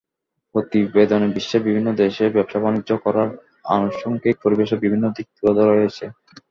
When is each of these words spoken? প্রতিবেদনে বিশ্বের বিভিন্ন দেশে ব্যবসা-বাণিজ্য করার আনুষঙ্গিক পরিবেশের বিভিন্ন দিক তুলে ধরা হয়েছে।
প্রতিবেদনে 0.55 1.27
বিশ্বের 1.35 1.61
বিভিন্ন 1.67 1.89
দেশে 2.01 2.25
ব্যবসা-বাণিজ্য 2.35 2.91
করার 3.03 3.29
আনুষঙ্গিক 3.69 4.35
পরিবেশের 4.43 4.79
বিভিন্ন 4.79 5.05
দিক 5.15 5.27
তুলে 5.35 5.53
ধরা 5.57 5.73
হয়েছে। 5.75 6.05